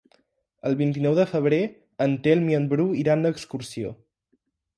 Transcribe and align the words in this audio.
El 0.69 0.77
vint-i-nou 0.79 1.17
de 1.19 1.25
febrer 1.33 1.59
en 2.07 2.15
Telm 2.29 2.49
i 2.55 2.59
en 2.61 2.67
Bru 2.73 2.87
iran 3.03 3.27
d'excursió. 3.29 3.95